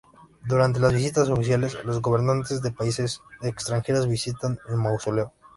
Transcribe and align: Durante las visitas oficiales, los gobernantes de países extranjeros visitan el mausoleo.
Durante 0.47 0.79
las 0.79 0.93
visitas 0.93 1.29
oficiales, 1.29 1.77
los 1.85 2.01
gobernantes 2.01 2.63
de 2.63 2.71
países 2.71 3.21
extranjeros 3.43 4.07
visitan 4.07 4.57
el 4.67 4.77
mausoleo. 4.77 5.31